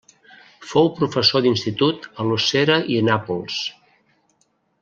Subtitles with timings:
[0.69, 3.63] Fou professor d'institut a Lucera i Nàpols.